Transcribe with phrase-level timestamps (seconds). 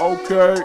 [0.00, 0.56] Okay.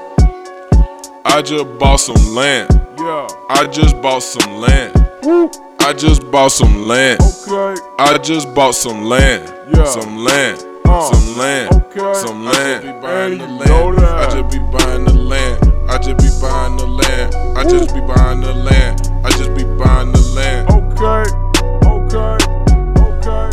[1.26, 2.70] I just bought some land.
[2.98, 3.28] Yeah.
[3.50, 4.94] I just bought some land.
[5.24, 5.52] Woo.
[5.82, 7.20] I just bought some land.
[7.22, 7.82] Okay.
[8.00, 9.54] I just bought some land.
[9.76, 9.84] Yeah.
[9.84, 10.64] Some land.
[10.86, 11.74] Uh, Some land.
[11.74, 12.14] okay.
[12.14, 12.84] Some I land.
[12.84, 14.00] just be buying buying the land.
[14.00, 15.92] I just be buying the land.
[15.92, 17.36] I just be buying the land.
[17.58, 19.12] I just be buying the land.
[19.26, 20.70] I just be buying the land.
[20.70, 21.26] Okay.
[21.90, 22.38] Okay.
[23.02, 23.50] Okay.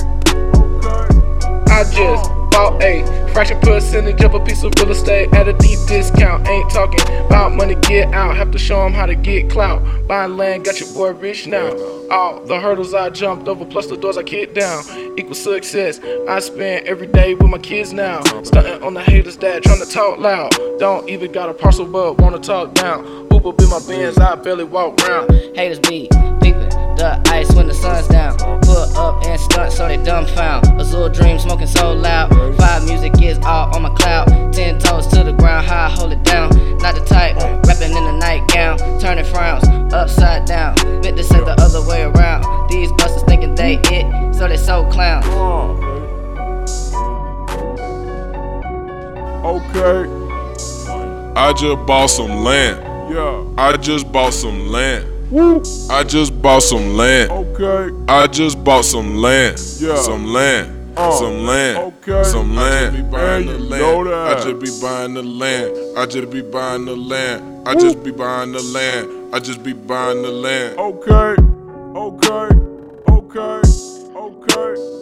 [0.55, 1.73] Okay.
[1.73, 3.03] I just bought a
[3.33, 6.47] fraction percentage of a piece of real estate at a deep discount.
[6.47, 8.37] Ain't talking about money, get out.
[8.37, 9.83] Have to show 'em how to get clout.
[10.07, 11.73] Buying land, got your boy rich now.
[12.11, 14.85] All the hurdles I jumped over, plus the doors I kicked down,
[15.17, 15.99] equal success.
[16.29, 18.23] I spend every day with my kids now.
[18.43, 20.55] Stunting on the haters that trying to talk loud.
[20.79, 23.27] Don't even got a parcel, but wanna talk down.
[23.31, 25.31] Uber be my Benz, I barely walk round.
[25.57, 26.09] Haters be
[26.43, 27.42] peeping the ice
[31.09, 31.15] dumbfound.
[31.15, 32.31] Dream smoking so loud.
[32.57, 34.53] Five music is all on my cloud.
[34.53, 36.51] Ten toes to the ground, how I hold it down.
[36.79, 37.37] Not the type,
[37.67, 38.79] rapping in a nightgown.
[39.01, 40.75] Turning frowns upside down.
[41.01, 42.69] Meant to say the other way around.
[42.71, 45.23] These busters thinking they it, so they so clown.
[49.45, 50.09] Okay.
[51.35, 53.13] I just bought some land.
[53.13, 53.45] Yeah.
[53.59, 55.09] I just bought some land.
[55.31, 55.63] Woo.
[55.91, 57.31] I just bought some land.
[57.31, 57.95] Okay.
[58.07, 59.59] I just bought some land.
[59.81, 59.97] Yeah.
[59.97, 60.82] Some land.
[60.97, 61.79] Uh, some land.
[61.79, 62.25] okay.
[62.25, 62.97] Some land.
[62.97, 64.09] I just be buying the land.
[64.09, 65.99] I just be buying the land.
[65.99, 67.69] I just be buying the land.
[67.69, 69.35] I just be buying the land.
[69.35, 70.79] I just be buying the land.
[70.79, 71.37] Okay.
[71.97, 72.49] Okay.
[73.09, 73.63] Okay.
[74.17, 75.02] Okay.